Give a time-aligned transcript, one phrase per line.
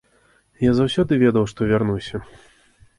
[0.69, 2.27] Я заўсёды ведаў, што вярнуся.